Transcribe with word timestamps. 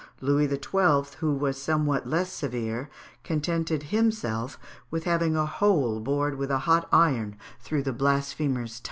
Louis 0.19 0.47
XII., 0.49 1.11
who 1.19 1.35
was 1.35 1.61
somewhat 1.61 2.07
less 2.07 2.33
severe, 2.33 2.89
contented 3.23 3.83
himself 3.93 4.57
with 4.89 5.03
having 5.03 5.35
a 5.35 5.45
hole 5.45 5.99
bored 5.99 6.39
with 6.39 6.49
a 6.49 6.57
hot 6.65 6.89
iron 6.91 7.35
through 7.59 7.83
the 7.83 7.93
blasphemer's 7.93 8.79
tongue. 8.79 8.79